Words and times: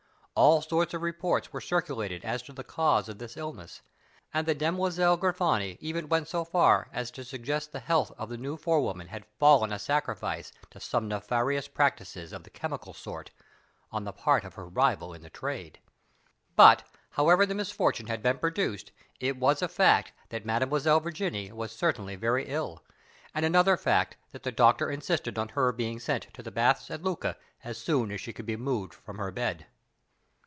All 0.33 0.61
sorts 0.63 0.95
of 0.95 1.03
reports 1.03 1.53
were 1.53 1.61
circulated 1.61 2.25
as 2.25 2.41
to 2.43 2.53
the 2.53 2.63
cause 2.63 3.07
of 3.07 3.19
this 3.19 3.37
illness; 3.37 3.81
and 4.33 4.47
the 4.47 4.55
Demoiselle 4.55 5.17
Grifoni 5.17 5.77
even 5.79 6.09
went 6.09 6.29
so 6.29 6.43
far 6.45 6.89
as 6.91 7.11
to 7.11 7.23
suggest 7.23 7.73
that 7.73 7.79
the 7.81 7.85
health 7.85 8.11
of 8.17 8.29
the 8.29 8.37
new 8.37 8.57
forewoman 8.57 9.09
had 9.09 9.27
fallen 9.37 9.71
a 9.71 9.77
sacrifice 9.77 10.51
to 10.71 10.79
some 10.79 11.07
nefarious 11.09 11.67
practices 11.67 12.33
of 12.33 12.43
the 12.43 12.49
chemical 12.49 12.93
sort, 12.93 13.29
on 13.91 14.03
the 14.03 14.13
part 14.13 14.43
of 14.43 14.55
her 14.55 14.65
rival 14.65 15.13
in 15.13 15.21
the 15.21 15.29
trade. 15.29 15.79
But, 16.55 16.87
however 17.11 17.45
the 17.45 17.53
misfortune 17.53 18.07
had 18.07 18.23
been 18.23 18.39
produced, 18.39 18.91
it 19.19 19.37
was 19.37 19.61
a 19.61 19.67
fact 19.67 20.11
that 20.29 20.45
Mademoiselle 20.45 21.01
Virginie 21.01 21.51
was 21.51 21.71
certainly 21.71 22.15
very 22.15 22.47
ill, 22.47 22.83
and 23.35 23.45
another 23.45 23.77
fact 23.77 24.17
that 24.31 24.41
the 24.41 24.51
doctor 24.51 24.89
insisted 24.89 25.37
on 25.37 25.49
her 25.49 25.71
being 25.71 25.99
sent 25.99 26.33
to 26.33 26.41
the 26.41 26.51
baths 26.51 26.89
of 26.89 27.03
Lucca 27.03 27.37
as 27.63 27.77
soon 27.77 28.11
as 28.11 28.21
she 28.21 28.33
could 28.33 28.47
be 28.47 28.57
moved 28.57 28.93
from 28.95 29.17
her 29.19 29.29
bed. 29.29 29.67